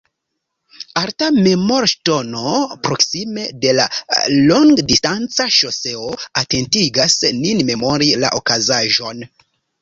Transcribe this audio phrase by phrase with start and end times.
[0.99, 2.53] Alta memorŝtono
[2.87, 3.85] proksime de la
[4.53, 6.09] longdistanca ŝoseo
[6.43, 9.25] atentigas nin memori la okazaĵon.